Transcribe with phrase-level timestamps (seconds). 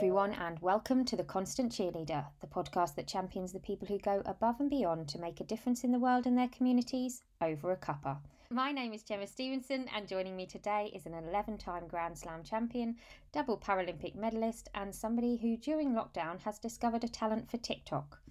[0.00, 4.22] Everyone, and welcome to The Constant Cheerleader, the podcast that champions the people who go
[4.24, 7.76] above and beyond to make a difference in the world and their communities over a
[7.76, 8.16] cuppa.
[8.48, 12.42] My name is Gemma Stevenson, and joining me today is an 11 time Grand Slam
[12.42, 12.96] champion,
[13.30, 18.22] double Paralympic medalist, and somebody who during lockdown has discovered a talent for TikTok.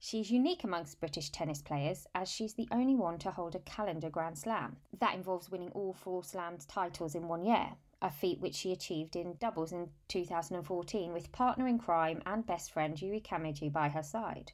[0.00, 4.10] She's unique amongst British tennis players as she's the only one to hold a calendar
[4.10, 4.74] Grand Slam.
[4.98, 9.16] That involves winning all four Slams titles in one year, a feat which she achieved
[9.16, 14.02] in doubles in 2014 with partner in crime and best friend Yui Kamiji by her
[14.02, 14.52] side.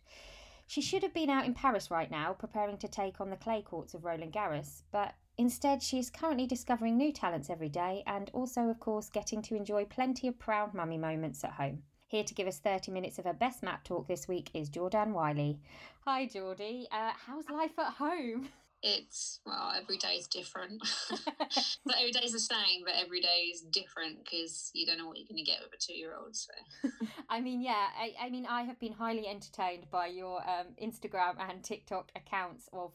[0.66, 3.62] She should have been out in Paris right now preparing to take on the clay
[3.62, 8.30] courts of Roland Garros, but instead she is currently discovering new talents every day and
[8.34, 11.83] also, of course, getting to enjoy plenty of proud mummy moments at home.
[12.07, 15.13] Here to give us 30 minutes of her best mat talk this week is Jordanne
[15.13, 15.59] Whiley.
[16.04, 16.87] Hi, Geordie.
[16.93, 18.49] Uh, how's life at home?
[18.82, 20.82] it's well every day is different.
[21.84, 25.07] But every day is the same but every day is different because you don't know
[25.07, 26.52] what you're going to get with a two-year-old so.
[27.30, 31.37] I mean yeah I, I mean i have been highly entertained by your um, instagram
[31.38, 32.93] and tiktok accounts of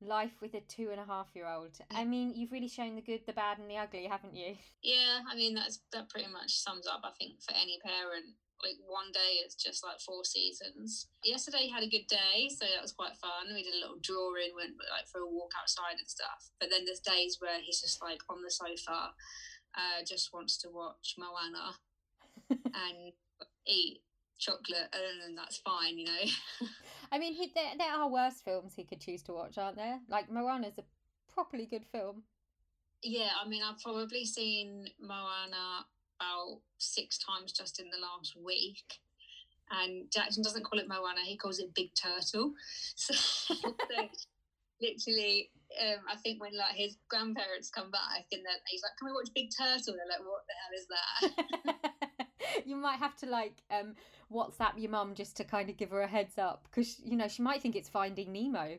[0.00, 3.02] life with a two and a half year old i mean you've really shown the
[3.02, 4.54] good the bad and the ugly haven't you?
[4.82, 8.76] Yeah i mean that's that pretty much sums up i think for any parent like
[8.86, 11.08] one day is just like four seasons.
[11.24, 13.52] Yesterday had a good day, so that was quite fun.
[13.54, 16.50] We did a little drawing, went like for a walk outside and stuff.
[16.58, 19.12] But then there's days where he's just like on the sofa,
[19.74, 21.76] uh, just wants to watch Moana
[22.50, 23.12] and
[23.66, 24.02] eat
[24.38, 26.24] chocolate, and then that's fine, you know.
[27.12, 30.00] I mean, he, there, there are worse films he could choose to watch, aren't there?
[30.08, 30.84] Like Moana's a
[31.32, 32.24] properly good film.
[33.02, 35.86] Yeah, I mean, I've probably seen Moana
[36.20, 39.00] about six times just in the last week.
[39.70, 42.52] And Jackson doesn't call it Moana, he calls it Big Turtle.
[42.96, 44.08] So, so
[44.80, 45.50] literally,
[45.80, 49.12] um, I think when like his grandparents come back and then he's like, "Can we
[49.12, 51.90] watch Big Turtle?" They're like, "What the hell is that?"
[52.64, 53.94] you might have to like um,
[54.32, 57.28] WhatsApp your mum just to kind of give her a heads up because you know
[57.28, 58.78] she might think it's Finding Nemo.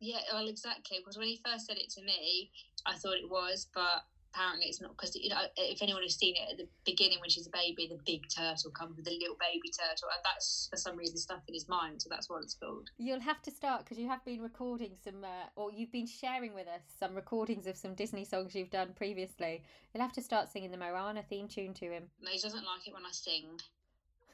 [0.00, 0.98] Yeah, well, exactly.
[0.98, 2.50] Because when he first said it to me,
[2.84, 6.34] I thought it was, but apparently it's not because you know if anyone has seen
[6.36, 9.36] it at the beginning when she's a baby the big turtle comes with the little
[9.38, 12.54] baby turtle and that's for some reason stuck in his mind so that's what it's
[12.54, 12.90] called.
[12.98, 16.54] You'll have to start because you have been recording some uh, or you've been sharing
[16.54, 19.62] with us some recordings of some disney songs you've done previously.
[19.92, 22.04] You'll have to start singing the moana theme tune to him.
[22.20, 23.60] He doesn't like it when i sing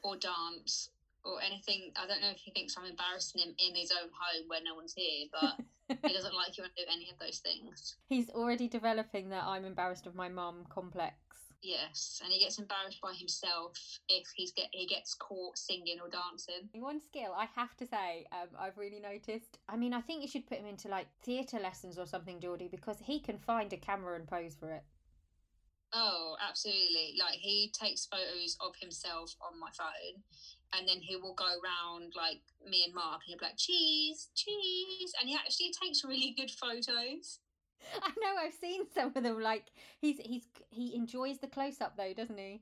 [0.03, 0.89] or dance
[1.23, 1.91] or anything.
[1.95, 4.75] I don't know if he thinks I'm embarrassing him in his own home where no
[4.75, 5.63] one's here, but
[6.07, 7.95] he doesn't like you to do any of those things.
[8.07, 11.15] He's already developing that I'm embarrassed of my mum complex.
[11.61, 13.77] Yes, and he gets embarrassed by himself
[14.09, 16.69] if he's get he gets caught singing or dancing.
[16.73, 19.59] One skill I have to say, um, I've really noticed.
[19.69, 22.67] I mean, I think you should put him into like theatre lessons or something, Geordie,
[22.67, 24.83] because he can find a camera and pose for it.
[25.93, 27.15] Oh, absolutely!
[27.19, 30.23] Like he takes photos of himself on my phone,
[30.77, 34.29] and then he will go around like me and Mark, and he'll be like, cheese,
[34.35, 35.13] cheese.
[35.19, 37.39] And he actually takes really good photos.
[38.01, 39.41] I know, I've seen some of them.
[39.41, 39.65] Like
[39.99, 42.61] he's he's he enjoys the close up though, doesn't he?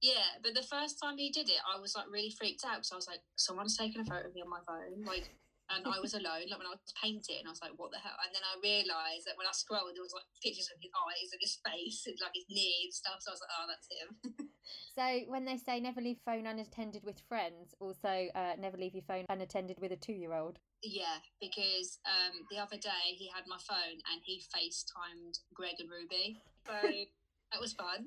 [0.00, 2.92] Yeah, but the first time he did it, I was like really freaked out because
[2.92, 5.02] I was like, someone's taking a photo of me on my phone.
[5.04, 5.34] Like
[5.68, 8.16] and I was alone, like when I was painting, I was like, what the hell?
[8.24, 11.28] And then I realised that when I scrolled, there was like pictures of his eyes
[11.32, 13.20] and his face and like his knee and stuff.
[13.20, 14.08] So I was like, oh, that's him.
[14.94, 19.04] so when they say never leave phone unattended with friends, also uh, never leave your
[19.04, 20.58] phone unattended with a two year old.
[20.82, 25.90] Yeah, because um, the other day he had my phone and he FaceTimed Greg and
[25.90, 26.40] Ruby.
[26.66, 26.72] So
[27.52, 28.06] that was fun.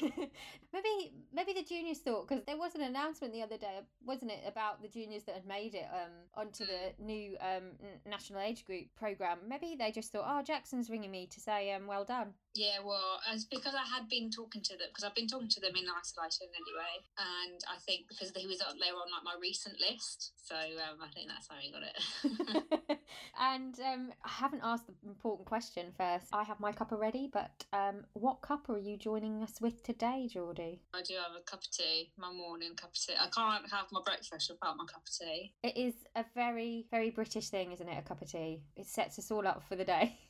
[0.72, 4.40] maybe maybe the juniors thought because there was an announcement the other day, wasn't it,
[4.46, 7.04] about the juniors that had made it um, onto the mm.
[7.04, 7.72] new um,
[8.06, 9.38] national age group program.
[9.46, 12.32] Maybe they just thought, oh, Jackson's ringing me to say um, well done.
[12.54, 15.60] Yeah, well, as because I had been talking to them because I've been talking to
[15.60, 19.34] them in isolation anyway, and I think because he was they were on like my
[19.40, 22.98] recent list, so um, I think that's how he got it.
[23.40, 26.26] and um, I haven't asked the important question first.
[26.32, 30.28] I have my cuppa ready, but um, what cup are you joining us with today,
[30.30, 30.80] Geordie?
[30.92, 33.14] I do have a cup of tea, my morning cup of tea.
[33.18, 35.52] I can't have my breakfast without my cup of tea.
[35.62, 37.98] It is a very, very British thing, isn't it?
[37.98, 38.62] A cup of tea.
[38.76, 40.18] It sets us all up for the day.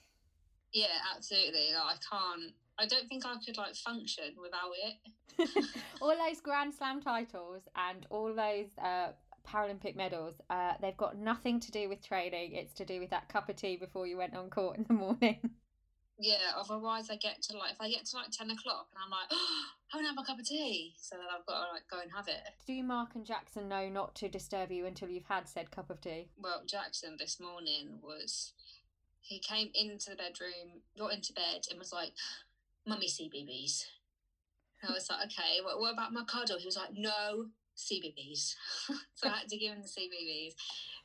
[0.72, 1.68] Yeah, absolutely.
[1.74, 2.52] Like, I can't.
[2.78, 5.64] I don't think I could like function without it.
[6.00, 9.08] all those Grand Slam titles and all those uh,
[9.46, 12.54] Paralympic medals, uh, they've got nothing to do with training.
[12.54, 14.94] It's to do with that cup of tea before you went on court in the
[14.94, 15.38] morning.
[16.22, 19.10] Yeah, otherwise I get to like if I get to like ten o'clock and I'm
[19.10, 21.88] like, oh, I don't have a cup of tea, so then I've got to like
[21.90, 22.42] go and have it.
[22.66, 25.98] Do Mark and Jackson know not to disturb you until you've had said cup of
[26.02, 26.28] tea?
[26.36, 28.52] Well, Jackson this morning was
[29.20, 32.12] he came into the bedroom, got into bed, and was like,
[32.86, 33.84] "Mummy CBeebies."
[34.82, 36.58] And I was like, okay, what, what about my cuddle?
[36.58, 37.46] He was like, no,
[37.80, 38.54] CBeebies.
[39.14, 40.54] so I had to give him the CBeebies.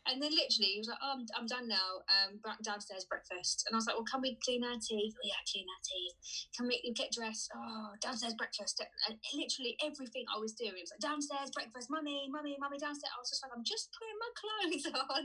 [0.05, 2.05] And then literally he was like, oh, I'm, I'm done now.
[2.13, 3.65] Um, downstairs breakfast.
[3.65, 5.17] And I was like, well, can we clean our teeth?
[5.17, 6.15] Oh, yeah, clean our teeth.
[6.53, 7.49] Can we get dressed?
[7.57, 8.85] Oh, downstairs breakfast.
[9.09, 13.17] And literally everything I was doing was like, downstairs breakfast, mummy, mummy, mummy, downstairs.
[13.17, 15.23] I was just like, I'm just putting my clothes on.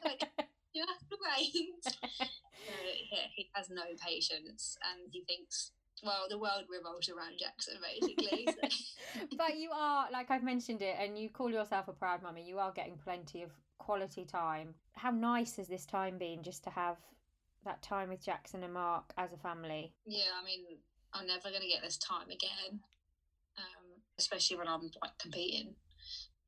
[0.00, 0.24] like,
[0.72, 1.76] you have to wait.
[1.84, 2.08] so,
[3.12, 5.72] yeah, he has no patience and he thinks
[6.02, 8.46] well, the world revolves around Jackson, basically.
[8.46, 9.26] So.
[9.38, 12.44] but you are, like I've mentioned it, and you call yourself a proud mummy.
[12.46, 14.74] You are getting plenty of quality time.
[14.94, 16.96] How nice has this time been just to have
[17.64, 19.92] that time with Jackson and Mark as a family?
[20.06, 20.60] Yeah, I mean,
[21.12, 22.80] I'm never going to get this time again,
[23.58, 25.74] um, especially when I'm like competing.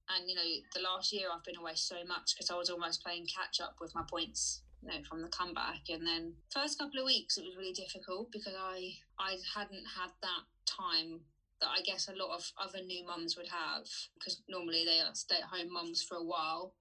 [0.08, 0.42] And you know,
[0.74, 3.76] the last year I've been away so much because I was almost playing catch up
[3.80, 5.88] with my points, you know, from the comeback.
[5.88, 10.10] And then first couple of weeks it was really difficult because I I hadn't had
[10.22, 11.20] that time
[11.60, 15.14] that I guess a lot of other new mums would have because normally they are
[15.14, 16.74] stay at home mums for a while.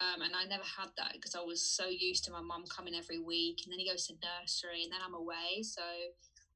[0.00, 2.94] Um, and I never had that because I was so used to my mum coming
[2.94, 5.62] every week, and then he goes to nursery, and then I'm away.
[5.62, 5.82] So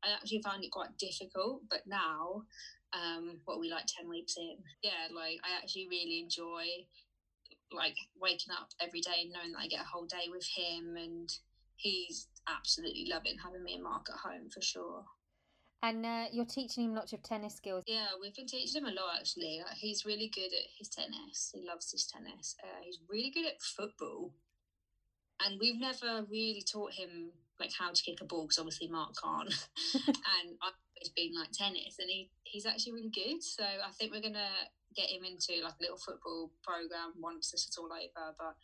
[0.04, 1.62] I actually found it quite difficult.
[1.68, 2.46] But now,
[2.92, 6.86] um, what we like ten weeks in, yeah, like I actually really enjoy
[7.74, 10.96] like waking up every day and knowing that I get a whole day with him,
[10.96, 11.32] and
[11.76, 15.04] he's absolutely loving having me and Mark at home for sure.
[15.84, 17.82] And uh, you're teaching him lots of tennis skills.
[17.88, 19.60] Yeah, we've been teaching him a lot actually.
[19.66, 21.50] Like, he's really good at his tennis.
[21.52, 22.54] He loves his tennis.
[22.62, 24.32] Uh, he's really good at football,
[25.44, 29.14] and we've never really taught him like how to kick a ball because obviously Mark
[29.20, 29.48] can't.
[29.94, 33.42] and I've always been like tennis, and he he's actually really good.
[33.42, 34.54] So I think we're gonna
[34.94, 38.34] get him into like a little football program once this is all over.
[38.38, 38.56] But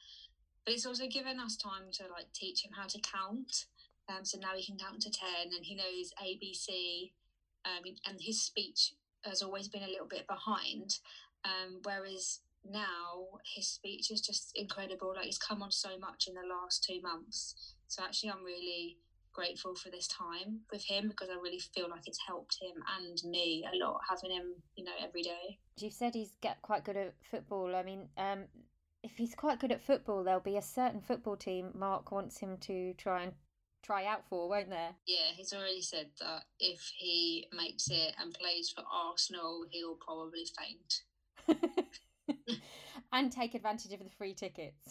[0.65, 3.67] but it's also given us time to like teach him how to count
[4.09, 7.13] um, so now he can count to 10 and he knows ABC.
[7.65, 8.95] Um, and his speech
[9.25, 10.99] has always been a little bit behind.
[11.45, 15.13] Um, whereas now his speech is just incredible.
[15.15, 17.75] Like he's come on so much in the last two months.
[17.89, 18.97] So actually, I'm really
[19.39, 23.23] grateful for this time with him because I really feel like it's helped him and
[23.31, 25.59] me a lot having him, you know, every day.
[25.79, 27.77] You said he's get quite good at football.
[27.77, 28.47] I mean, um,
[29.05, 32.57] if he's quite good at football, there'll be a certain football team Mark wants him
[32.63, 33.33] to try and
[33.85, 34.91] try out for, won't there?
[35.07, 40.47] Yeah, he's already said that if he makes it and plays for Arsenal, he'll probably
[41.47, 41.59] faint.
[43.13, 44.83] and take advantage of the free tickets.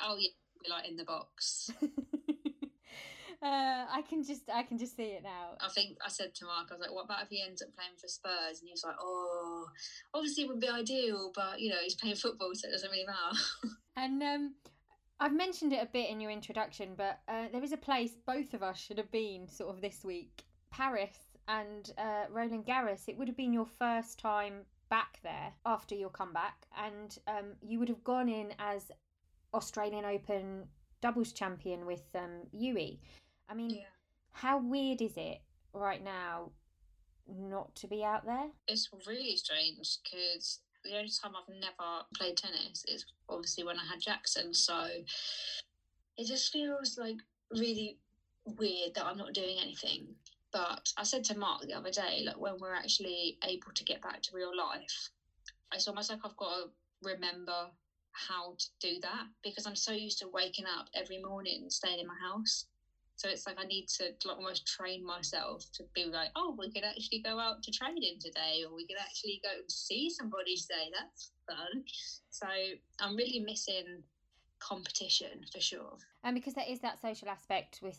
[0.00, 0.30] Oh yeah,
[0.62, 1.72] be like in the box.
[3.40, 5.50] Uh, I can just I can just see it now.
[5.60, 7.68] I think I said to Mark, I was like, "What about if he ends up
[7.76, 9.66] playing for Spurs?" And he was like, "Oh,
[10.12, 13.06] obviously it would be ideal, but you know he's playing football, so it doesn't really
[13.06, 13.38] matter."
[13.96, 14.54] and um,
[15.20, 18.54] I've mentioned it a bit in your introduction, but uh, there is a place both
[18.54, 20.42] of us should have been sort of this week
[20.72, 23.08] Paris and uh, Roland Garros.
[23.08, 27.78] It would have been your first time back there after your comeback, and um, you
[27.78, 28.90] would have gone in as
[29.54, 30.64] Australian Open
[31.00, 33.00] doubles champion with um, Yui.
[33.48, 33.82] I mean, yeah.
[34.32, 35.38] how weird is it
[35.72, 36.50] right now
[37.28, 38.48] not to be out there?
[38.66, 43.84] It's really strange because the only time I've never played tennis is obviously when I
[43.84, 44.54] had Jackson.
[44.54, 44.86] So
[46.16, 47.16] it just feels like
[47.50, 47.98] really
[48.44, 50.06] weird that I'm not doing anything.
[50.52, 54.00] But I said to Mark the other day, like when we're actually able to get
[54.00, 55.10] back to real life,
[55.74, 56.70] it's almost like I've got to
[57.02, 57.70] remember
[58.12, 62.00] how to do that because I'm so used to waking up every morning and staying
[62.00, 62.66] in my house.
[63.18, 66.70] So it's like I need to like almost train myself to be like, oh, we
[66.70, 70.54] could actually go out to training today, or we could actually go and see somebody
[70.54, 70.92] today.
[70.96, 71.82] That's fun.
[72.30, 72.46] So
[73.00, 74.04] I'm really missing
[74.60, 75.98] competition for sure.
[76.22, 77.98] And because there is that social aspect with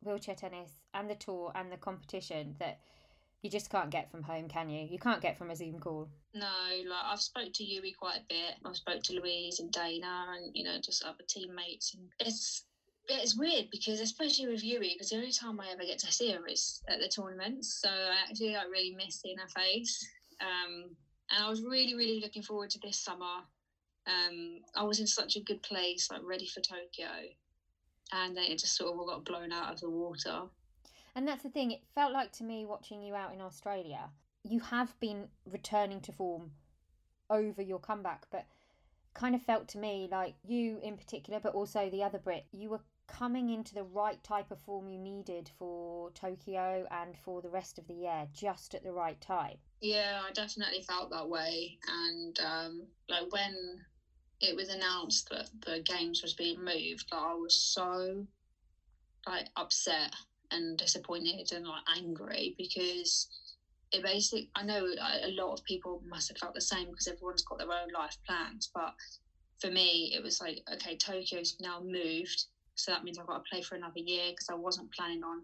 [0.00, 2.78] wheelchair tennis and the tour and the competition that
[3.42, 4.86] you just can't get from home, can you?
[4.88, 6.08] You can't get from a Zoom call.
[6.34, 6.46] No,
[6.88, 8.54] like I've spoke to Yui quite a bit.
[8.64, 12.64] I've spoke to Louise and Dana and you know just other teammates, and it's
[13.08, 16.32] it's weird because especially with Yui, because the only time I ever get to see
[16.32, 17.80] her is at the tournaments.
[17.80, 20.06] So I actually like really miss seeing her face.
[20.40, 20.96] Um,
[21.30, 23.42] and I was really, really looking forward to this summer.
[24.06, 27.08] Um, I was in such a good place, like ready for Tokyo,
[28.12, 30.42] and then it just sort of all got blown out of the water.
[31.14, 31.70] And that's the thing.
[31.70, 34.10] It felt like to me watching you out in Australia,
[34.42, 36.50] you have been returning to form
[37.30, 38.46] over your comeback, but
[39.14, 42.70] kind of felt to me like you in particular, but also the other Brit, you
[42.70, 47.48] were coming into the right type of form you needed for Tokyo and for the
[47.48, 49.58] rest of the year, just at the right time.
[49.80, 51.78] Yeah, I definitely felt that way.
[51.88, 53.84] And um, like when
[54.40, 58.26] it was announced that the games was being moved, like I was so
[59.26, 60.12] like upset
[60.50, 63.28] and disappointed and like angry because
[63.92, 67.42] it basically, I know a lot of people must have felt the same because everyone's
[67.42, 68.70] got their own life plans.
[68.74, 68.94] But
[69.60, 72.46] for me, it was like, okay, Tokyo's now moved.
[72.74, 75.42] So that means I've got to play for another year because I wasn't planning on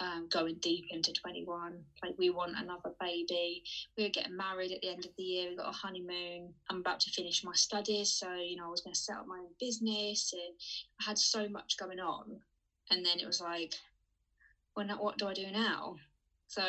[0.00, 1.82] um, going deep into 21.
[2.02, 3.62] Like, we want another baby.
[3.96, 5.50] We were getting married at the end of the year.
[5.50, 6.52] We got a honeymoon.
[6.70, 8.12] I'm about to finish my studies.
[8.12, 10.32] So, you know, I was going to set up my own business.
[10.32, 10.42] And
[11.00, 12.40] I had so much going on.
[12.90, 13.74] And then it was like,
[14.76, 15.96] well, now what do I do now?
[16.48, 16.62] So,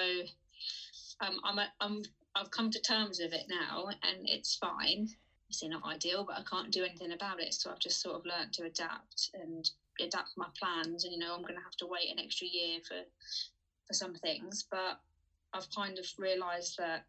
[1.21, 2.03] um, I'm, a, I'm,
[2.35, 5.09] I've come to terms with it now and it's fine.
[5.49, 7.53] It's not ideal, but I can't do anything about it.
[7.53, 9.69] So I've just sort of learned to adapt and
[10.03, 12.79] adapt my plans and you know i'm going to have to wait an extra year
[12.87, 13.01] for
[13.87, 14.99] for some things but
[15.53, 17.03] i've kind of realized that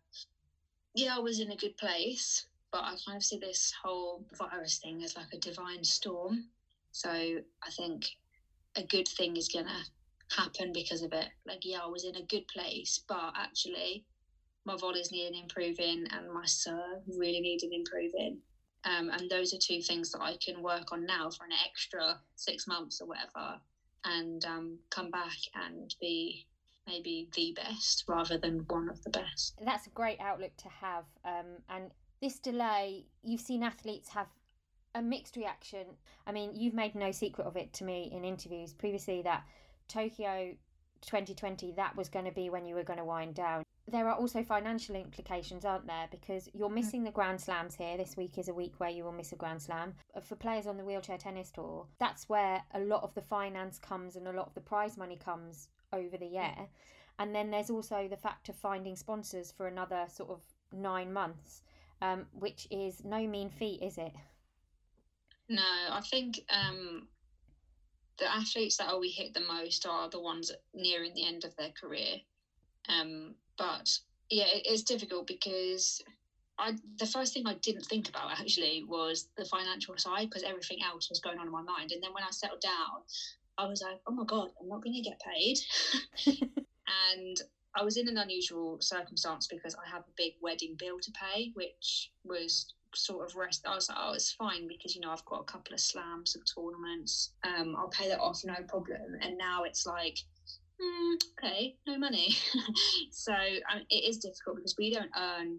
[0.94, 4.78] yeah i was in a good place but i kind of see this whole virus
[4.78, 6.44] thing as like a divine storm
[6.92, 8.06] so i think
[8.76, 9.84] a good thing is going to
[10.36, 14.04] happen because of it like yeah i was in a good place but actually
[14.64, 18.40] my volley's needing improving and my serve really needed improving
[18.84, 22.18] um, and those are two things that I can work on now for an extra
[22.36, 23.60] six months or whatever,
[24.04, 26.46] and um, come back and be
[26.86, 29.58] maybe the best rather than one of the best.
[29.64, 31.04] That's a great outlook to have.
[31.24, 31.90] Um, and
[32.22, 34.28] this delay, you've seen athletes have
[34.94, 35.86] a mixed reaction.
[36.26, 39.44] I mean, you've made no secret of it to me in interviews previously that
[39.90, 40.54] Tokyo
[41.02, 44.14] 2020, that was going to be when you were going to wind down there are
[44.14, 46.06] also financial implications, aren't there?
[46.10, 46.74] Because you're mm.
[46.74, 47.96] missing the Grand Slams here.
[47.96, 49.94] This week is a week where you will miss a Grand Slam.
[50.14, 53.78] Uh, for players on the wheelchair tennis tour, that's where a lot of the finance
[53.78, 56.54] comes and a lot of the prize money comes over the year.
[57.18, 60.40] And then there's also the fact of finding sponsors for another sort of
[60.72, 61.62] nine months,
[62.00, 64.12] um, which is no mean feat, is it?
[65.48, 67.08] No, I think um,
[68.20, 71.56] the athletes that will be hit the most are the ones nearing the end of
[71.56, 72.16] their career.
[72.88, 73.90] Um, but
[74.30, 76.00] yeah, it is difficult because
[76.58, 80.78] I the first thing I didn't think about actually was the financial side because everything
[80.84, 81.92] else was going on in my mind.
[81.92, 83.02] And then when I settled down,
[83.58, 85.58] I was like, oh my god, I'm not going to get paid.
[87.12, 87.40] and
[87.74, 91.50] I was in an unusual circumstance because I have a big wedding bill to pay,
[91.54, 93.66] which was sort of rest.
[93.66, 96.34] I was like, oh, it's fine because you know I've got a couple of slams
[96.34, 97.32] and tournaments.
[97.44, 99.16] Um, I'll pay that off, no problem.
[99.20, 100.18] And now it's like
[100.80, 102.36] mm, okay, no money.
[103.10, 105.58] so um, it is difficult because we don't earn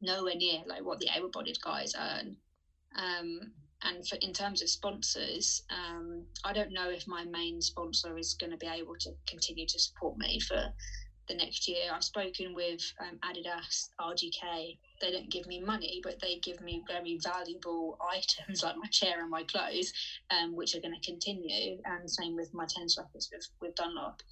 [0.00, 2.36] nowhere near like what the able-bodied guys earn.
[2.96, 3.52] Um,
[3.82, 8.34] and for, in terms of sponsors, um, I don't know if my main sponsor is
[8.38, 10.62] going to be able to continue to support me for
[11.28, 11.84] the next year.
[11.92, 14.76] I've spoken with um, Adidas, RGK.
[15.00, 19.20] They don't give me money, but they give me very valuable items like my chair
[19.20, 19.92] and my clothes,
[20.30, 21.80] um, which are going to continue.
[21.84, 24.22] And same with my tennis rackets with, with Dunlop.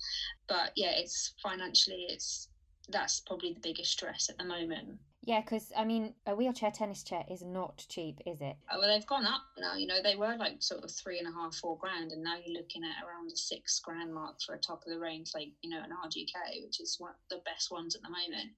[0.49, 2.49] But yeah, it's financially, it's
[2.91, 4.99] that's probably the biggest stress at the moment.
[5.29, 8.57] Yeah, because I mean, a wheelchair tennis chair is not cheap, is it?
[8.73, 9.75] Oh, well, they've gone up now.
[9.75, 12.37] You know, they were like sort of three and a half, four grand, and now
[12.43, 15.49] you're looking at around the six grand mark for a top of the range, like
[15.61, 18.53] you know, an RGK, which is one of the best ones at the moment.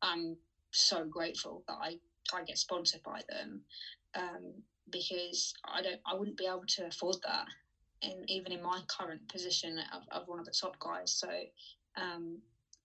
[0.00, 0.36] I'm
[0.74, 1.96] so grateful that I
[2.32, 3.60] I get sponsored by them
[4.16, 7.46] um, because I don't, I wouldn't be able to afford that,
[8.02, 11.12] and even in my current position of, of one of the top guys.
[11.12, 11.28] So
[11.96, 12.40] um,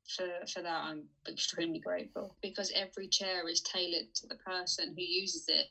[0.08, 5.03] for, for that I'm extremely grateful because every chair is tailored to the person who
[5.03, 5.67] uses it.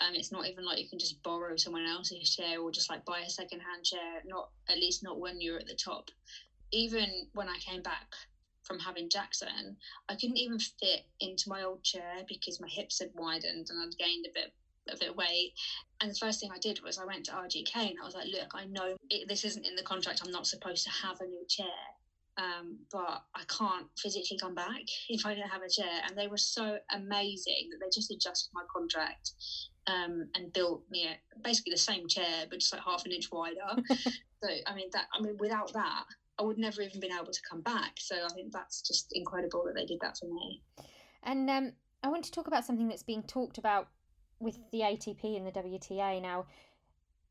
[0.00, 3.04] And it's not even like you can just borrow someone else's chair or just like
[3.04, 6.10] buy a second hand chair, not at least not when you're at the top.
[6.72, 8.06] Even when I came back
[8.70, 9.76] from having Jackson,
[10.08, 13.98] I couldn't even fit into my old chair because my hips had widened and I'd
[13.98, 14.52] gained a bit
[14.88, 15.52] a bit of weight.
[16.00, 18.28] And the first thing I did was I went to RGK and I was like,
[18.32, 20.22] look, I know it, this isn't in the contract.
[20.24, 21.66] I'm not supposed to have a new chair
[22.40, 26.00] um, but I can't physically come back if I don't have a chair.
[26.06, 29.32] And they were so amazing that they just adjusted my contract
[29.86, 33.28] um, and built me a, basically the same chair, but just like half an inch
[33.32, 33.82] wider.
[33.90, 36.04] so I mean that I mean without that,
[36.40, 37.98] I would never even been able to come back.
[37.98, 40.62] So I think that's just incredible that they did that for me.
[41.22, 43.88] And um, I want to talk about something that's being talked about
[44.38, 46.46] with the ATP and the WTA now.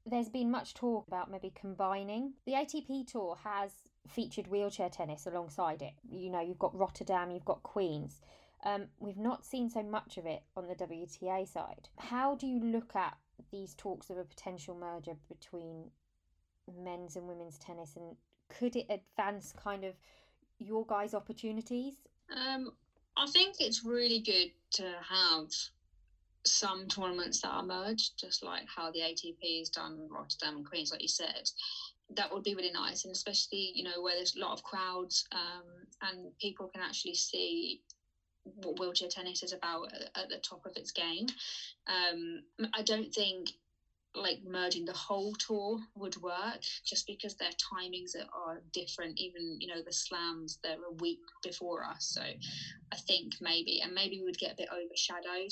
[0.06, 2.34] There's been much talk about maybe combining.
[2.46, 3.72] The ATP tour has
[4.08, 5.94] featured wheelchair tennis alongside it.
[6.10, 8.22] You know, you've got Rotterdam, you've got Queens.
[8.64, 11.90] Um, we've not seen so much of it on the WTA side.
[11.98, 13.18] How do you look at
[13.52, 15.92] these talks of a potential merger between
[16.78, 18.16] men's and women's tennis, and
[18.58, 19.96] could it advance kind of
[20.58, 21.96] your guys' opportunities?
[22.36, 22.72] Um,
[23.18, 25.48] I think it's really good to have
[26.46, 30.92] some tournaments that are merged, just like how the ATP has done Rotterdam and Queens,
[30.92, 31.50] like you said
[32.16, 35.28] that would be really nice, and especially you know where there's a lot of crowds
[35.32, 35.64] um,
[36.02, 37.82] and people can actually see
[38.44, 41.28] what wheelchair tennis is about at, the top of its game.
[41.88, 42.42] Um,
[42.74, 43.50] I don't think
[44.16, 49.68] like merging the whole tour would work just because their timings are different even you
[49.68, 52.12] know the slams they're a week before us.
[52.14, 55.52] So i think maybe and maybe we would get a bit overshadowed.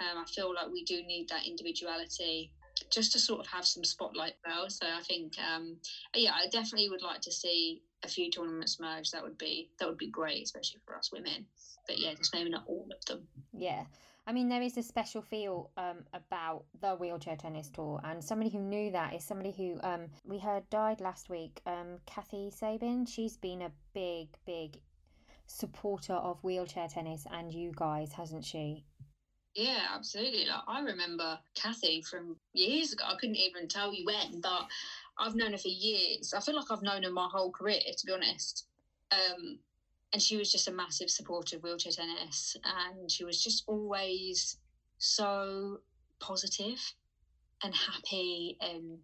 [0.00, 2.50] Um, i feel like we do need that individuality
[2.92, 5.78] just to sort of have some spotlight well so i think um,
[6.14, 9.88] yeah i definitely would like to see a few tournaments merge that would be that
[9.88, 11.46] would be great especially for us women.
[11.86, 13.26] But yeah just maybe not all of them.
[13.52, 13.84] Yeah
[14.26, 18.50] I mean, there is a special feel um, about the wheelchair tennis tour, and somebody
[18.50, 21.60] who knew that is somebody who um, we heard died last week.
[21.66, 23.04] Um, Kathy Sabin.
[23.04, 24.78] She's been a big, big
[25.46, 28.84] supporter of wheelchair tennis and you guys, hasn't she?
[29.54, 30.46] Yeah, absolutely.
[30.46, 33.04] Like I remember Kathy from years ago.
[33.06, 34.66] I couldn't even tell you when, but
[35.18, 36.34] I've known her for years.
[36.34, 38.66] I feel like I've known her my whole career, to be honest.
[39.12, 39.58] Um,
[40.14, 44.58] and she was just a massive supporter of wheelchair tennis and she was just always
[44.98, 45.80] so
[46.20, 46.80] positive
[47.64, 48.98] and happy and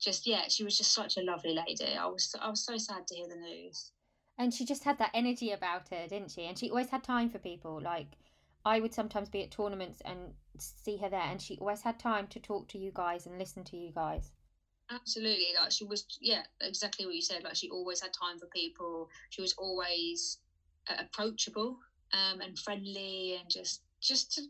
[0.00, 1.94] just yeah she was just such a lovely lady.
[1.94, 3.92] I was i was so sad to hear the news.
[4.38, 6.44] And she just had that energy about her didn't she?
[6.46, 7.78] And she always had time for people.
[7.82, 8.16] Like
[8.64, 12.26] i would sometimes be at tournaments and see her there and she always had time
[12.28, 14.30] to talk to you guys and listen to you guys.
[14.90, 15.48] Absolutely.
[15.58, 17.44] Like she was yeah exactly what you said.
[17.44, 19.10] Like she always had time for people.
[19.28, 20.38] She was always
[20.88, 21.78] approachable
[22.12, 24.42] um, and friendly and just just a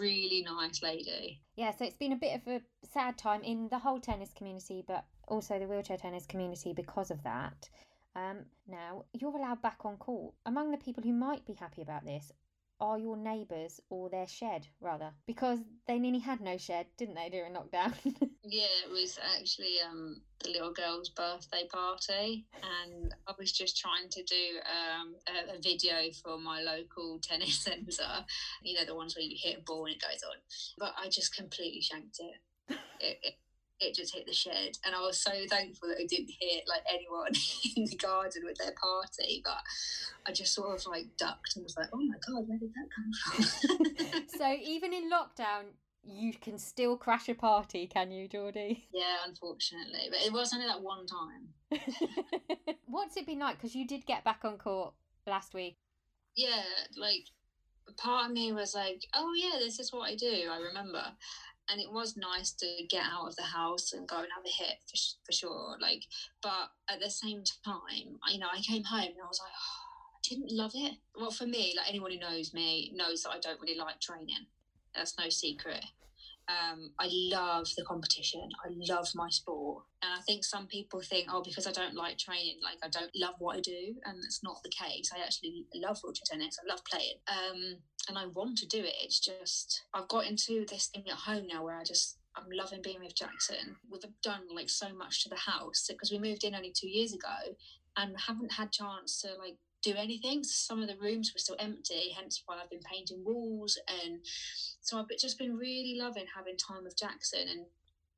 [0.00, 1.40] really nice lady.
[1.56, 4.84] Yeah, so it's been a bit of a sad time in the whole tennis community,
[4.86, 7.68] but also the wheelchair tennis community because of that.
[8.14, 10.34] Um, now, you're allowed back on court.
[10.46, 12.30] Among the people who might be happy about this
[12.80, 15.12] are your neighbours or their shed rather?
[15.26, 17.94] Because they nearly had no shed didn't they during lockdown?
[18.42, 24.08] Yeah it was actually um, the little girl's birthday party and i was just trying
[24.08, 28.24] to do um, a, a, video for my local tennis centre
[28.62, 30.36] you know the ones where you hit a ball and it goes on.
[30.78, 33.34] But i just completely shanked it, it, it
[33.80, 34.78] it just hit the shed.
[34.84, 37.32] And I was so thankful that it didn't hit like anyone
[37.76, 39.42] in the garden with their party.
[39.44, 39.58] But
[40.26, 42.88] I just sort of like ducked and was like, oh my God, where did that
[42.94, 44.28] come from?
[44.38, 48.88] so even in lockdown, you can still crash a party, can you, Geordie?
[48.92, 50.08] Yeah, unfortunately.
[50.10, 51.80] But it was only that one time.
[52.86, 53.56] What's it been like?
[53.56, 54.94] Because you did get back on court
[55.26, 55.76] last week.
[56.36, 56.62] Yeah,
[56.96, 57.26] like
[57.96, 60.48] part of me was like, oh yeah, this is what I do.
[60.50, 61.02] I remember
[61.70, 64.62] and it was nice to get out of the house and go and have a
[64.62, 66.02] hit for, for sure like
[66.42, 70.16] but at the same time you know i came home and i was like oh,
[70.16, 73.38] i didn't love it well for me like anyone who knows me knows that i
[73.40, 74.46] don't really like training
[74.94, 75.84] that's no secret
[76.50, 78.48] um, I love the competition.
[78.64, 79.84] I love my sport.
[80.02, 83.10] And I think some people think, oh, because I don't like training, like I don't
[83.14, 83.94] love what I do.
[84.04, 85.10] And that's not the case.
[85.14, 86.58] I actually love wheelchair tennis.
[86.62, 87.18] I love playing.
[87.28, 87.76] Um,
[88.08, 88.94] and I want to do it.
[89.02, 92.80] It's just, I've got into this thing at home now where I just, I'm loving
[92.82, 93.76] being with Jackson.
[93.90, 97.12] We've done like so much to the house because we moved in only two years
[97.12, 97.54] ago
[97.96, 100.44] and haven't had chance to like do anything.
[100.44, 103.78] Some of the rooms were still empty, hence why I've been painting walls.
[104.02, 104.20] And
[104.80, 107.66] so I've just been really loving having time with Jackson and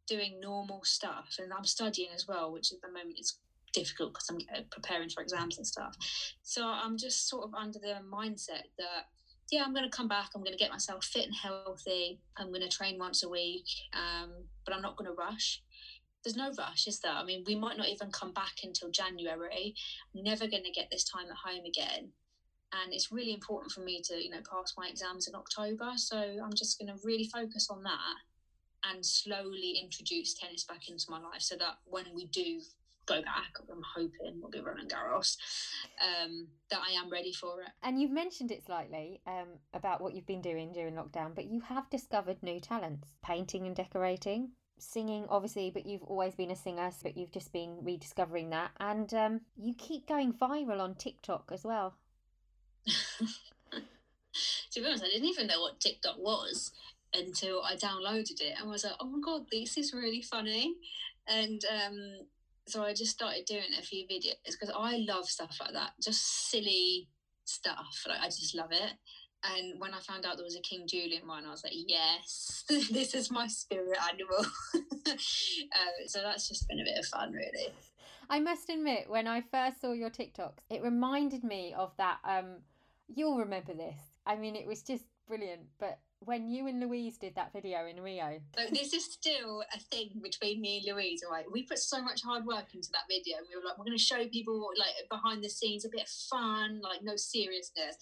[0.07, 1.37] doing normal stuff.
[1.38, 3.38] And I'm studying as well, which at the moment is
[3.73, 5.97] difficult because I'm uh, preparing for exams and stuff.
[6.42, 9.09] So I'm just sort of under the mindset that.
[9.50, 10.31] Yeah, I'm going to come back.
[10.35, 12.20] I'm going to get myself fit and healthy.
[12.38, 14.33] I'm going to train once a week, um,
[14.64, 15.62] but I'm not going to rush
[16.22, 17.12] there's no rush, is there?
[17.12, 19.74] I mean, we might not even come back until January.
[20.14, 22.11] I'm never going to get this time at home again.
[22.72, 25.92] And it's really important for me to, you know, pass my exams in October.
[25.96, 28.16] So I'm just going to really focus on that
[28.85, 32.61] and slowly introduce tennis back into my life so that when we do
[33.07, 35.37] go back, I'm hoping we'll be Roland Garros,
[36.01, 37.69] um, that I am ready for it.
[37.83, 41.61] And you've mentioned it slightly um, about what you've been doing during lockdown, but you
[41.61, 46.91] have discovered new talents painting and decorating singing obviously but you've always been a singer
[47.05, 48.71] but you've just been rediscovering that.
[48.81, 51.95] And um, you keep going viral on tiktok as well.
[54.73, 56.73] To be honest i didn't even know what tiktok was
[57.12, 60.77] until i downloaded it and was like oh my god this is really funny.
[61.29, 62.27] And um,
[62.66, 66.51] so i just started doing a few videos because i love stuff like that just
[66.51, 67.09] silly
[67.44, 68.92] stuff like i just love it
[69.44, 72.64] and when I found out there was a King Julien one, I was like, yes,
[72.68, 74.46] this is my spirit animal.
[74.75, 77.72] um, so that's just been a bit of fun, really.
[78.31, 82.18] I must admit, when I first saw your TikToks, it reminded me of that.
[82.25, 82.59] Um,
[83.09, 83.98] you'll remember this.
[84.25, 85.62] I mean, it was just brilliant.
[85.81, 88.41] But when you and Louise did that video in Rio.
[88.57, 91.45] So this is still a thing between me and Louise, right?
[91.51, 93.97] We put so much hard work into that video and we were like, we're going
[93.97, 97.97] to show people like behind the scenes a bit of fun, like no seriousness.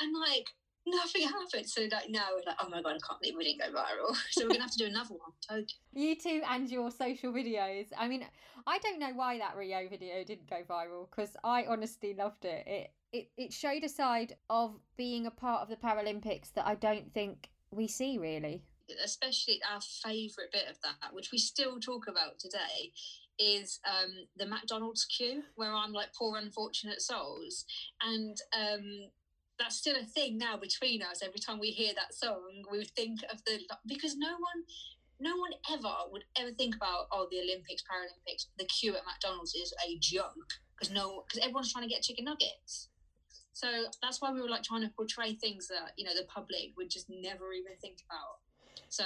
[0.00, 0.48] And like,
[0.90, 1.68] nothing happened.
[1.68, 4.16] So like now we're like, oh my god, I can't believe we didn't go viral.
[4.30, 5.32] So we're gonna have to do another one.
[5.48, 5.66] Totally.
[5.92, 7.86] You two and your social videos.
[7.96, 8.24] I mean,
[8.66, 12.66] I don't know why that Rio video didn't go viral because I honestly loved it.
[12.66, 16.74] It it it showed a side of being a part of the Paralympics that I
[16.74, 18.62] don't think we see really.
[19.04, 22.92] Especially our favourite bit of that, which we still talk about today,
[23.38, 27.64] is um, the McDonald's queue where I'm like poor unfortunate souls,
[28.02, 29.10] and um,
[29.58, 31.22] that's still a thing now between us.
[31.22, 34.64] Every time we hear that song, we would think of the because no one,
[35.20, 39.54] no one ever would ever think about oh the Olympics, Paralympics, the queue at McDonald's
[39.54, 42.88] is a joke because no because everyone's trying to get chicken nuggets.
[43.58, 43.66] So
[44.00, 46.88] that's why we were like trying to portray things that you know the public would
[46.88, 48.38] just never even think about.
[48.88, 49.02] So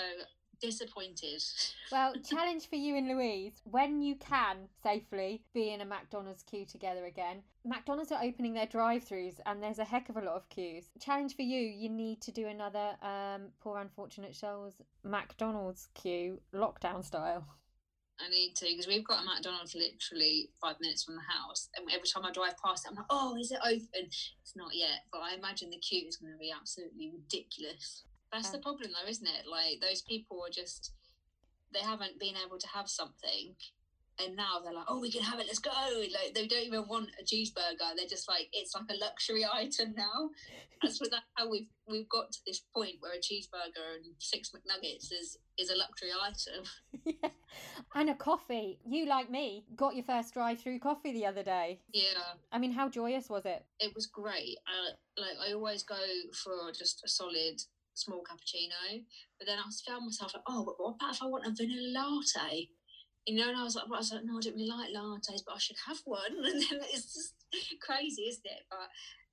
[0.60, 1.42] disappointed.
[1.90, 6.64] Well, challenge for you and Louise when you can safely be in a McDonald's queue
[6.64, 7.42] together again.
[7.66, 10.86] McDonald's are opening their drive-throughs and there's a heck of a lot of queues.
[11.00, 17.04] Challenge for you, you need to do another um, Poor Unfortunate Souls McDonald's queue lockdown
[17.04, 17.44] style.
[18.24, 21.87] I need to because we've got a McDonald's literally five minutes from the house, and
[21.92, 25.06] every time I drive past it, I'm like, "Oh, is it open?" It's not yet,
[25.11, 28.04] but I imagine the queue is going to be absolutely ridiculous.
[28.32, 29.46] That's the problem, though, isn't it?
[29.46, 30.92] Like those people are just
[31.72, 33.56] they haven't been able to have something,
[34.18, 35.46] and now they're like, "Oh, we can have it.
[35.46, 37.96] Let's go!" Like they don't even want a cheeseburger.
[37.96, 40.31] They're just like it's like a luxury item now.
[40.83, 44.51] That's what that's how we've we've got to this point where a cheeseburger and six
[44.51, 46.64] McNuggets is is a luxury item.
[47.05, 47.31] yeah.
[47.94, 48.79] And a coffee.
[48.85, 51.81] You like me got your first drive-through coffee the other day.
[51.92, 52.35] Yeah.
[52.51, 53.64] I mean, how joyous was it?
[53.79, 54.57] It was great.
[54.66, 55.96] Uh, like I always go
[56.42, 57.61] for just a solid
[57.94, 59.05] small cappuccino.
[59.38, 61.92] But then I found myself like, oh, but what about if I want a vanilla
[61.92, 62.68] latte?
[63.26, 64.90] You know, and I was like, well, I was like, no, I don't really like
[64.90, 66.20] lattes, but I should have one.
[66.44, 67.35] And then it's just
[67.80, 68.62] crazy, isn't it?
[68.68, 68.88] But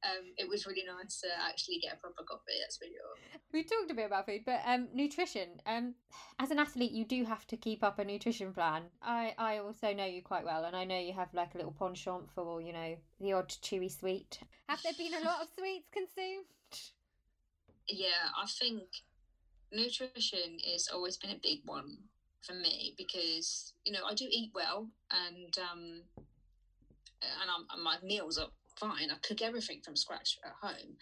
[0.08, 2.60] um, it was really nice to actually get a proper coffee.
[2.62, 3.40] That's really cool.
[3.52, 5.62] We talked a bit about food, but um, nutrition.
[5.66, 5.96] Um,
[6.38, 8.84] as an athlete, you do have to keep up a nutrition plan.
[9.02, 11.76] I, I also know you quite well, and I know you have like a little
[11.78, 14.40] penchant for you know the odd chewy sweet.
[14.68, 16.46] Have there been a lot of sweets consumed?
[17.90, 18.84] yeah, I think
[19.72, 21.98] nutrition has always been a big one
[22.46, 26.02] for me because you know I do eat well and um
[27.22, 28.48] and, I'm, my meals are
[28.80, 29.12] fine.
[29.12, 30.96] I cook everything from scratch at home.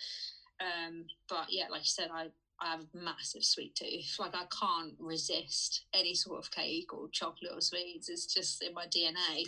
[0.60, 2.28] Um, but yeah, like I said, I
[2.60, 4.16] I have a massive sweet tooth.
[4.18, 8.10] Like I can't resist any sort of cake or chocolate or sweets.
[8.10, 9.46] It's just in my DNA.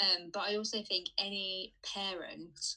[0.00, 2.76] Um, but I also think any parent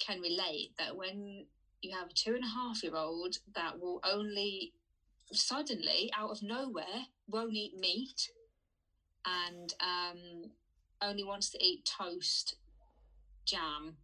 [0.00, 1.46] can relate that when
[1.82, 4.72] you have a two and a half year old that will only
[5.32, 8.30] suddenly out of nowhere won't eat meat
[9.24, 10.50] and um,
[11.00, 12.56] only wants to eat toast
[13.44, 13.96] jam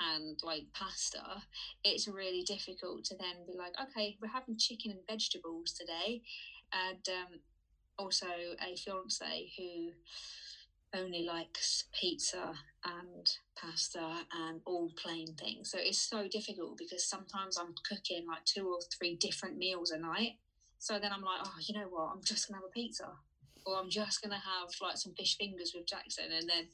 [0.00, 1.42] and like pasta
[1.84, 6.22] it's really difficult to then be like okay we're having chicken and vegetables today
[6.72, 7.40] and um,
[7.98, 9.90] also a fiance who
[10.94, 15.70] only likes pizza and pasta and all plain things.
[15.70, 19.98] So it's so difficult because sometimes I'm cooking like two or three different meals a
[19.98, 20.38] night.
[20.78, 22.10] So then I'm like, oh, you know what?
[22.12, 23.08] I'm just gonna have a pizza,
[23.64, 26.68] or I'm just gonna have like some fish fingers with Jackson, and then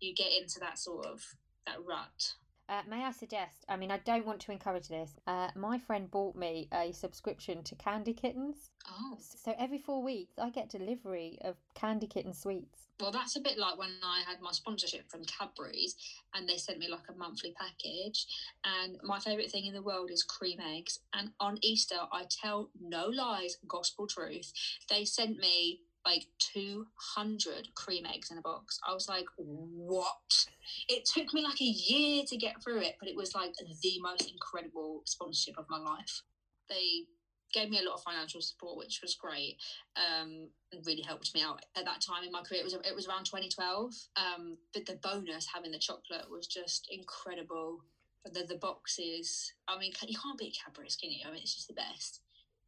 [0.00, 1.24] you get into that sort of
[1.66, 2.34] that rut.
[2.72, 3.66] Uh, may I suggest?
[3.68, 5.10] I mean, I don't want to encourage this.
[5.26, 8.70] Uh, my friend bought me a subscription to Candy Kittens.
[8.88, 9.18] Oh.
[9.20, 12.88] So every four weeks, I get delivery of Candy Kitten sweets.
[12.98, 15.96] Well, that's a bit like when I had my sponsorship from Cadbury's
[16.32, 18.26] and they sent me like a monthly package.
[18.64, 21.00] And my favourite thing in the world is cream eggs.
[21.12, 24.50] And on Easter, I tell no lies, gospel truth,
[24.88, 28.78] they sent me like 200 cream eggs in a box.
[28.86, 30.46] I was like, what?
[30.88, 34.00] It took me like a year to get through it, but it was like the
[34.00, 36.22] most incredible sponsorship of my life.
[36.68, 37.06] They
[37.52, 39.58] gave me a lot of financial support, which was great.
[39.96, 42.60] Um, and really helped me out at that time in my career.
[42.60, 43.92] It was it was around 2012.
[44.16, 47.84] Um, but the bonus having the chocolate was just incredible.
[48.24, 51.20] The the boxes, I mean, you can't beat Cadbury's, can you?
[51.26, 52.20] I mean, it's just the best.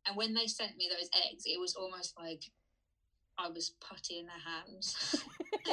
[0.07, 2.45] And when they sent me those eggs, it was almost like
[3.39, 5.25] I was putty in their hands.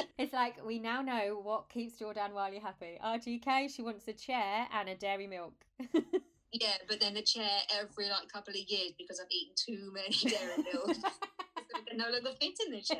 [0.18, 2.98] it's like we now know what keeps Jordanne Whiley happy.
[3.04, 5.54] RGK, she wants a chair and a dairy milk.
[6.52, 10.08] yeah, but then a chair every like couple of years because I've eaten too many
[10.36, 10.96] dairy milk.
[11.74, 12.98] I can no longer fit in the chair.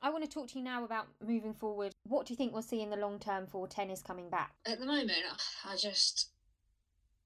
[0.00, 1.92] I want to talk to you now about moving forward.
[2.04, 4.54] What do you think we'll see in the long term for tennis coming back?
[4.64, 5.12] At the moment,
[5.64, 6.30] I just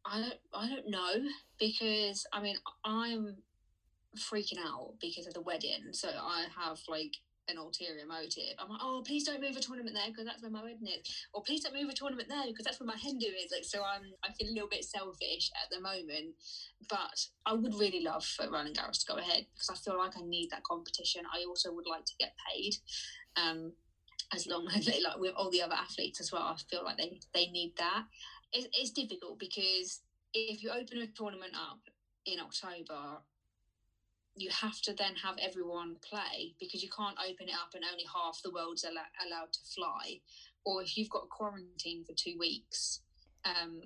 [0.04, 3.36] I don't I don't know because I mean I'm
[4.18, 5.92] freaking out because of the wedding.
[5.92, 7.16] So I have like
[7.48, 8.54] an ulterior motive.
[8.58, 11.26] I'm like, oh, please don't move a tournament there because that's where my wedding is,
[11.34, 13.50] or please don't move a tournament there because that's where my hen do is.
[13.52, 16.34] Like, so I'm I feel a little bit selfish at the moment,
[16.88, 20.16] but I would really love for Roland Garros to go ahead because I feel like
[20.16, 21.22] I need that competition.
[21.32, 22.74] I also would like to get paid.
[23.36, 23.72] Um,
[24.34, 26.96] as long as they, like with all the other athletes as well, I feel like
[26.96, 28.04] they they need that.
[28.52, 30.00] It, it's difficult because
[30.34, 31.80] if you open a tournament up
[32.24, 33.18] in October
[34.34, 38.04] you have to then have everyone play because you can't open it up and only
[38.12, 40.20] half the world's al- allowed to fly.
[40.64, 43.00] Or if you've got quarantine for two weeks,
[43.44, 43.82] um,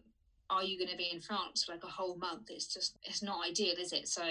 [0.48, 2.48] are you going to be in France for like a whole month?
[2.48, 4.06] It's just, it's not ideal, is it?
[4.06, 4.22] So,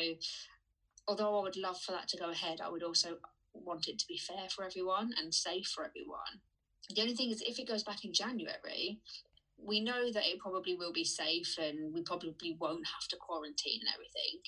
[1.08, 3.18] although I would love for that to go ahead, I would also
[3.54, 6.42] want it to be fair for everyone and safe for everyone.
[6.94, 9.00] The only thing is, if it goes back in January,
[9.58, 13.80] we know that it probably will be safe and we probably won't have to quarantine
[13.82, 14.42] and everything.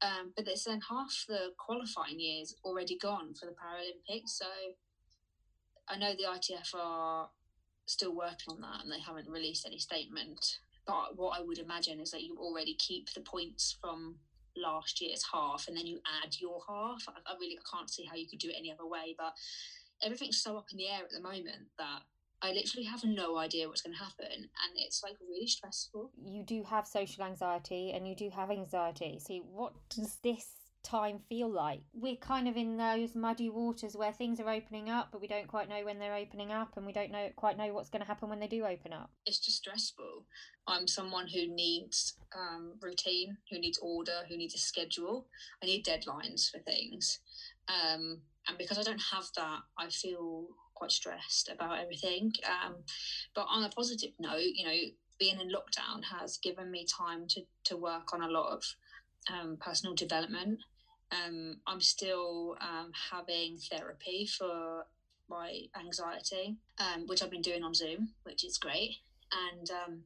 [0.00, 4.28] Um, but there's then half the qualifying years already gone for the Paralympics.
[4.30, 4.46] So
[5.88, 7.28] I know the ITF are
[7.86, 10.58] still working on that and they haven't released any statement.
[10.86, 14.16] But what I would imagine is that you already keep the points from
[14.56, 17.02] last year's half and then you add your half.
[17.08, 19.14] I, I really I can't see how you could do it any other way.
[19.18, 19.32] But
[20.02, 22.00] everything's so up in the air at the moment that
[22.40, 26.12] I literally have no idea what's going to happen, and it's like really stressful.
[26.24, 29.18] You do have social anxiety and you do have anxiety.
[29.18, 30.46] See, what does this
[30.84, 31.80] time feel like?
[31.92, 35.48] We're kind of in those muddy waters where things are opening up, but we don't
[35.48, 38.06] quite know when they're opening up, and we don't know quite know what's going to
[38.06, 39.10] happen when they do open up.
[39.26, 40.24] It's just stressful.
[40.68, 45.26] I'm someone who needs um, routine, who needs order, who needs a schedule.
[45.62, 47.18] I need deadlines for things,
[47.68, 50.46] um, and because I don't have that, I feel
[50.78, 52.32] quite stressed about everything.
[52.46, 52.76] Um,
[53.34, 54.78] but on a positive note, you know,
[55.18, 58.62] being in lockdown has given me time to, to work on a lot of
[59.32, 60.60] um, personal development.
[61.10, 64.86] Um, I'm still um, having therapy for
[65.28, 68.96] my anxiety, um, which I've been doing on Zoom, which is great.
[69.50, 70.02] And um,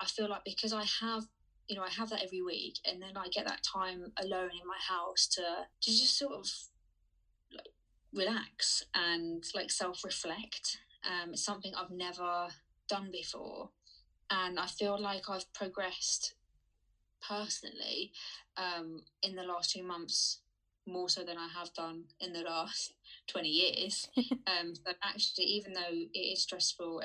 [0.00, 1.24] I feel like because I have
[1.68, 4.66] you know, I have that every week, and then I get that time alone in
[4.66, 6.50] my house to to just sort of
[8.14, 10.78] relax and like self reflect.
[11.04, 12.48] Um, it's something I've never
[12.88, 13.70] done before.
[14.30, 16.34] And I feel like I've progressed
[17.26, 18.12] personally
[18.56, 20.40] um, in the last two months
[20.86, 22.94] more so than I have done in the last
[23.28, 24.08] 20 years.
[24.16, 27.02] um, but actually, even though it is stressful,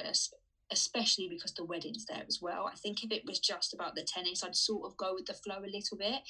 [0.71, 4.03] especially because the wedding's there as well, I think if it was just about the
[4.03, 6.21] tennis, I'd sort of go with the flow a little bit.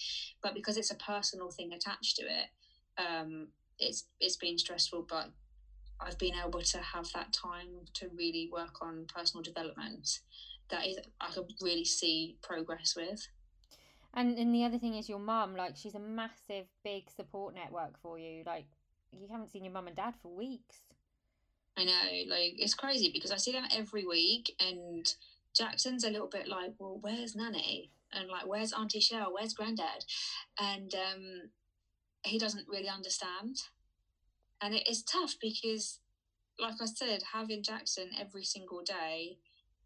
[0.41, 2.47] But because it's a personal thing attached to it,
[2.97, 3.47] um,
[3.79, 5.29] it's it's been stressful, but
[5.99, 10.19] I've been able to have that time to really work on personal development.
[10.69, 13.27] That is, I could really see progress with.
[14.13, 17.99] And and the other thing is your mum, like she's a massive, big support network
[18.01, 18.43] for you.
[18.45, 18.65] Like
[19.11, 20.77] you haven't seen your mum and dad for weeks.
[21.75, 25.11] I know, like it's crazy because I see them every week, and
[25.55, 27.91] Jackson's a little bit like, well, where's Nanny?
[28.11, 29.33] And like, where's Auntie Shell?
[29.33, 30.05] Where's Granddad?
[30.59, 31.49] And um,
[32.23, 33.57] he doesn't really understand.
[34.61, 35.99] And it is tough because,
[36.59, 39.37] like I said, having Jackson every single day,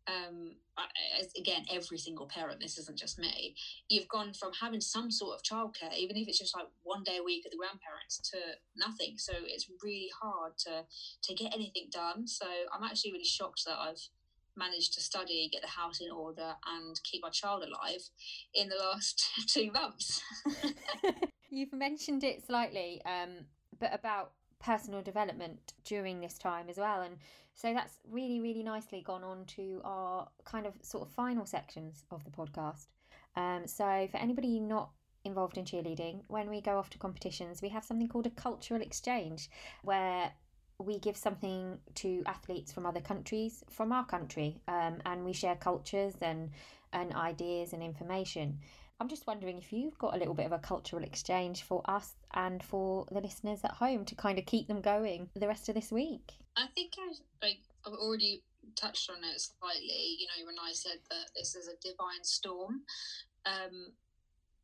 [0.08, 0.56] um,
[1.38, 3.56] again, every single parent, this isn't just me,
[3.90, 7.18] you've gone from having some sort of childcare, even if it's just like one day
[7.18, 8.38] a week at the grandparents, to
[8.78, 9.16] nothing.
[9.18, 10.86] So it's really hard to,
[11.24, 12.28] to get anything done.
[12.28, 14.02] So I'm actually really shocked that I've
[14.56, 18.02] managed to study, get the house in order, and keep my child alive
[18.54, 20.22] in the last two months.
[21.58, 23.46] You've mentioned it slightly, um,
[23.80, 27.02] but about personal development during this time as well.
[27.02, 27.18] And
[27.56, 32.04] so that's really, really nicely gone on to our kind of sort of final sections
[32.12, 32.86] of the podcast.
[33.36, 34.92] Um, so for anybody not
[35.26, 38.84] involved in cheerleading, when we go off to competitions, we have something called a cultural
[38.84, 39.50] exchange
[39.82, 40.32] where
[40.78, 45.56] we give something to athletes from other countries from our country um, and we share
[45.56, 46.52] cultures and,
[46.94, 48.60] and ideas and information.
[49.00, 52.16] I'm just wondering if you've got a little bit of a cultural exchange for us
[52.34, 55.70] and for the listeners at home to kind of keep them going for the rest
[55.70, 56.34] of this week.
[56.56, 57.14] I think I
[57.46, 58.44] like I've already
[58.76, 60.18] touched on it slightly.
[60.20, 62.82] You know, when I said that this is a divine storm,
[63.46, 63.94] um,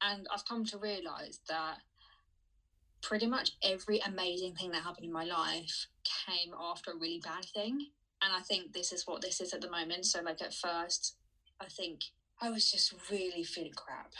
[0.02, 1.78] and I've come to realise that
[3.02, 5.88] pretty much every amazing thing that happened in my life
[6.26, 7.88] came after a really bad thing,
[8.24, 10.06] and I think this is what this is at the moment.
[10.08, 11.18] So, like at first,
[11.62, 12.02] I think
[12.44, 14.12] I was just really feeling crap.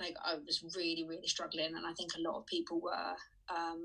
[0.00, 3.16] Like I was really, really struggling, and I think a lot of people were.
[3.48, 3.84] Um,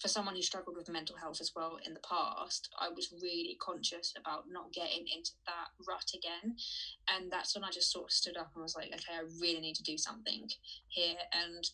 [0.00, 3.56] for someone who struggled with mental health as well in the past, I was really
[3.60, 6.56] conscious about not getting into that rut again.
[7.08, 9.60] And that's when I just sort of stood up and was like, okay, I really
[9.60, 10.48] need to do something
[10.88, 11.14] here.
[11.32, 11.64] And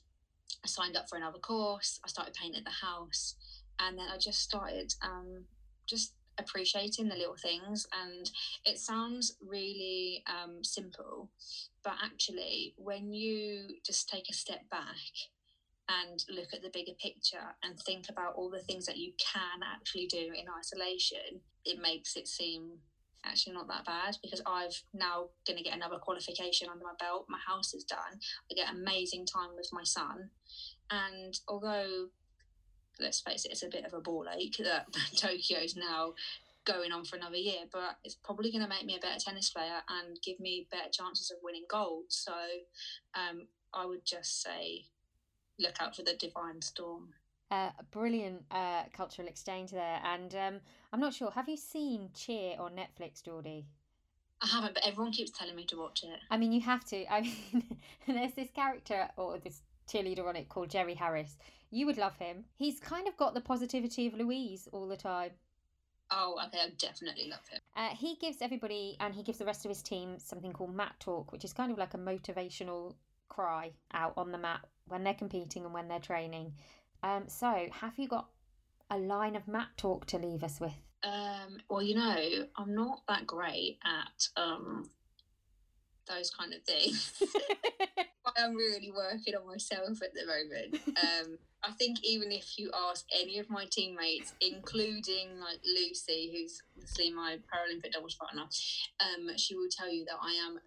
[0.62, 1.98] I signed up for another course.
[2.04, 3.36] I started painting the house,
[3.80, 5.46] and then I just started um,
[5.88, 7.86] just appreciating the little things.
[8.02, 8.30] And
[8.64, 11.30] it sounds really um, simple,
[11.84, 14.86] but actually, when you just take a step back
[15.88, 19.60] and look at the bigger picture and think about all the things that you can
[19.64, 22.78] actually do in isolation, it makes it seem
[23.24, 27.26] actually not that bad because I've now going to get another qualification under my belt.
[27.28, 28.18] My house is done.
[28.50, 30.30] I get amazing time with my son.
[30.90, 32.06] And although,
[33.00, 34.86] let's face it, it's a bit of a ball ache that
[35.16, 36.14] Tokyo's now
[36.64, 39.50] going on for another year, but it's probably going to make me a better tennis
[39.50, 42.04] player and give me better chances of winning gold.
[42.08, 42.32] So
[43.14, 44.84] um, I would just say
[45.58, 47.14] look out for the divine storm.
[47.50, 50.00] Uh, brilliant uh, cultural exchange there.
[50.04, 50.60] And um,
[50.92, 53.66] I'm not sure, have you seen Cheer on Netflix, Geordie?
[54.42, 56.18] I haven't, but everyone keeps telling me to watch it.
[56.30, 57.04] I mean, you have to.
[57.12, 61.36] I mean, there's this character or this cheerleader on it called Jerry Harris.
[61.70, 62.44] You would love him.
[62.56, 65.30] He's kind of got the positivity of Louise all the time.
[66.10, 67.60] Oh, okay, I definitely love him.
[67.76, 70.94] Uh, he gives everybody and he gives the rest of his team something called mat
[70.98, 72.94] talk, which is kind of like a motivational
[73.28, 76.52] cry out on the mat when they're competing and when they're training.
[77.04, 78.28] Um, so, have you got
[78.90, 80.74] a line of mat talk to leave us with?
[81.04, 84.90] Um, well, you know, I'm not that great at um,
[86.08, 87.22] those kind of things.
[88.36, 90.82] I'm really working on myself at the moment.
[91.00, 96.62] Um, I think even if you ask any of my teammates, including like Lucy, who's
[96.76, 100.58] obviously my Paralympic doubles partner, um, she will tell you that I am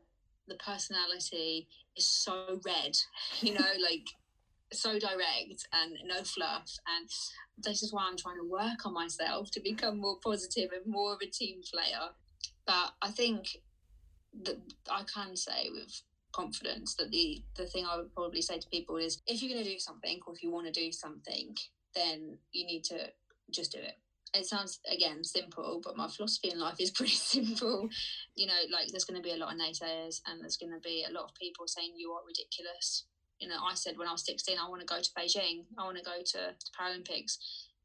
[0.47, 2.95] the personality is so red,
[3.41, 4.05] you know, like
[4.71, 6.71] so direct and no fluff.
[6.87, 7.09] And
[7.57, 11.13] this is why I'm trying to work on myself to become more positive and more
[11.13, 12.09] of a team player.
[12.65, 13.57] But I think
[14.43, 14.57] that
[14.89, 16.01] I can say with
[16.33, 19.63] confidence that the the thing I would probably say to people is if you're going
[19.63, 21.55] to do something or if you want to do something,
[21.95, 23.11] then you need to
[23.51, 23.97] just do it
[24.33, 27.89] it sounds again simple, but my philosophy in life is pretty simple.
[28.35, 30.79] You know, like there's going to be a lot of naysayers, and there's going to
[30.79, 33.05] be a lot of people saying you are ridiculous.
[33.39, 35.83] You know, I said when I was 16, I want to go to Beijing, I
[35.83, 37.37] want to go to, the Paralympics,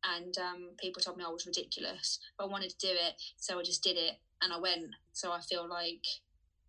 [0.04, 3.58] and um, people told me I was ridiculous, but I wanted to do it, so
[3.58, 4.86] I just did it, and I went.
[5.12, 6.06] So I feel like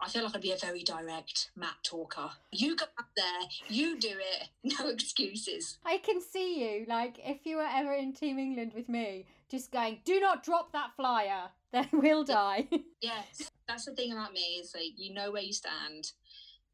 [0.01, 2.29] I feel like I'd be a very direct mat talker.
[2.51, 4.47] You go up there, you do it,
[4.79, 5.77] no excuses.
[5.85, 9.71] I can see you, like, if you were ever in Team England with me, just
[9.71, 12.67] going, do not drop that flyer, they will die.
[13.01, 16.13] yes, that's the thing about me is like, you know where you stand.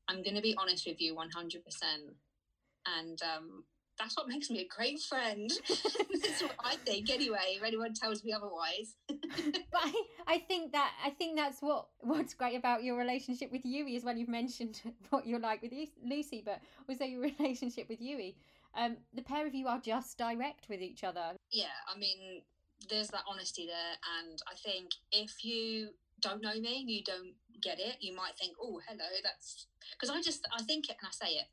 [0.08, 1.62] I'm going to be honest with you 100%.
[2.98, 3.64] And um,
[3.97, 5.49] that's what makes me a great friend.
[5.69, 7.55] that's what I think, anyway.
[7.58, 8.95] If anyone tells me otherwise.
[9.08, 13.65] but I, I think that I think that's what what's great about your relationship with
[13.65, 14.15] Yui as well.
[14.15, 18.36] You've mentioned what you're like with Lucy, but also your relationship with Yui.
[18.77, 21.31] Um, the pair of you are just direct with each other.
[21.49, 22.41] Yeah, I mean,
[22.89, 25.89] there's that honesty there, and I think if you
[26.21, 27.97] don't know me, you don't get it.
[28.01, 31.34] You might think, "Oh, hello," that's because I just I think it and I say
[31.36, 31.47] it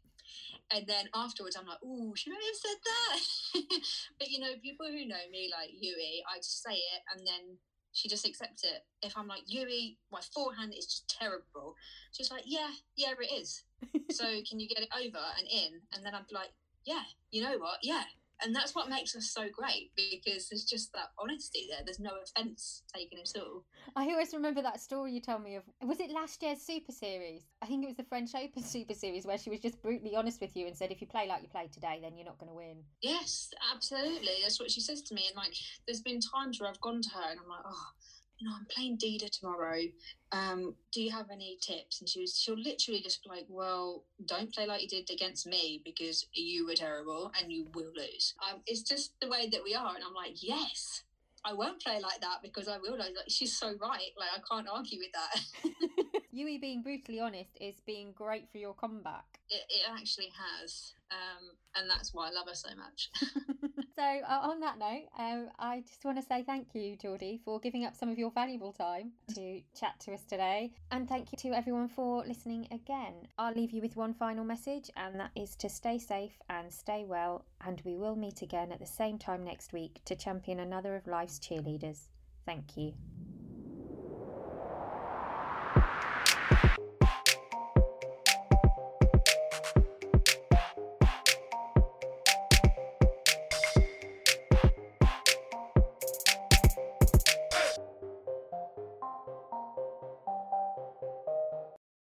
[0.71, 3.81] and then afterwards, I'm like, oh, should I have said that?
[4.19, 7.59] but you know, people who know me, like Yui, I just say it and then
[7.93, 8.85] she just accepts it.
[9.03, 11.77] If I'm like, Yui, my forehand is just terrible,
[12.13, 13.63] she's like, yeah, yeah, it is.
[14.11, 15.81] so can you get it over and in?
[15.95, 16.51] And then I'm like,
[16.85, 17.79] yeah, you know what?
[17.83, 18.03] Yeah,
[18.45, 21.81] and that's what makes us so great because there's just that honesty there.
[21.85, 23.65] There's no offence taken at all.
[23.97, 25.63] I always remember that story you told me of.
[25.83, 27.43] Was it last year's Super Series?
[27.63, 30.41] I think it was the French Open Super Series where she was just brutally honest
[30.41, 32.51] with you and said, if you play like you played today, then you're not going
[32.51, 32.83] to win.
[33.03, 34.43] Yes, absolutely.
[34.43, 35.27] That's what she says to me.
[35.29, 35.55] And like,
[35.87, 37.87] there's been times where I've gone to her and I'm like, oh,
[38.43, 39.83] you know, I'm playing Diede tomorrow.
[40.33, 42.01] Um, do you have any tips?
[42.01, 45.47] And she was, she'll literally just be like, well, don't play like you did against
[45.47, 48.35] me because you were terrible and you will lose.
[48.51, 49.95] Um, it's just the way that we are.
[49.95, 51.05] And I'm like, yes,
[51.45, 53.13] I won't play like that because I will lose.
[53.17, 54.11] Like, she's so right.
[54.19, 56.23] Like, I can't argue with that.
[56.33, 59.39] Yui being brutally honest is being great for your comeback.
[59.51, 60.95] It, it actually has.
[61.13, 63.11] Um, and that's why I love her so much.
[63.95, 67.61] so, uh, on that note, um, I just want to say thank you, Geordie, for
[67.61, 70.73] giving up some of your valuable time to chat to us today.
[70.91, 73.15] And thank you to everyone for listening again.
[73.39, 77.05] I'll leave you with one final message, and that is to stay safe and stay
[77.07, 77.45] well.
[77.67, 81.07] And we will meet again at the same time next week to champion another of
[81.07, 82.09] life's cheerleaders.
[82.47, 82.95] Thank you.